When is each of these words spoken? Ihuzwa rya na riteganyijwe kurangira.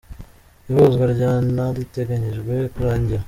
Ihuzwa 0.69 1.03
rya 1.13 1.31
na 1.55 1.65
riteganyijwe 1.75 2.53
kurangira. 2.73 3.19